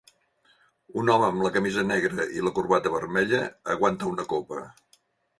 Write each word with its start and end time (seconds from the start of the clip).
Un 1.01 1.09
home 1.15 1.25
amb 1.25 1.43
la 1.47 1.51
camisa 1.57 1.83
negra 1.89 2.25
i 2.37 2.41
la 2.45 2.51
corbata 2.59 2.93
vermella 2.93 3.41
aguanta 3.75 4.09
una 4.13 4.27
copa. 4.33 4.63